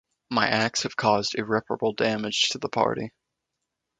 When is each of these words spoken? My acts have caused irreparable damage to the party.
My 0.31 0.47
acts 0.47 0.81
have 0.81 0.95
caused 0.95 1.35
irreparable 1.35 1.93
damage 1.93 2.49
to 2.49 2.57
the 2.57 2.69
party. 2.69 3.13